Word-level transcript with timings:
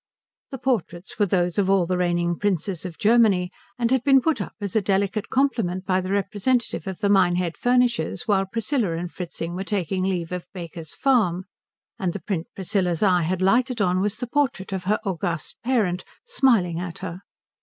The 0.49 0.57
portraits 0.57 1.19
were 1.19 1.27
those 1.27 1.59
of 1.59 1.69
all 1.69 1.85
the 1.85 1.95
reigning 1.95 2.35
princes 2.39 2.85
of 2.87 2.97
Germany 2.97 3.51
and 3.77 3.91
had 3.91 4.03
been 4.03 4.19
put 4.19 4.41
up 4.41 4.55
as 4.59 4.75
a 4.75 4.81
delicate 4.81 5.29
compliment 5.29 5.85
by 5.85 6.01
the 6.01 6.09
representative 6.11 6.87
of 6.87 7.01
the 7.01 7.07
Minehead 7.07 7.55
furnishers, 7.55 8.23
while 8.27 8.47
Priscilla 8.47 8.97
and 8.97 9.11
Fritzing 9.11 9.53
were 9.53 9.63
taking 9.63 10.03
leave 10.03 10.31
of 10.31 10.47
Baker's 10.55 10.95
Farm; 10.95 11.45
and 11.99 12.13
the 12.13 12.19
print 12.19 12.47
Priscilla's 12.55 13.03
eye 13.03 13.21
had 13.21 13.43
lighted 13.43 13.79
on 13.79 13.99
was 14.01 14.17
the 14.17 14.25
portrait 14.25 14.73
of 14.73 14.85
her 14.85 14.97
august 15.05 15.57
parent, 15.61 16.03
smiling 16.25 16.79
at 16.79 16.97
her. 17.05 17.21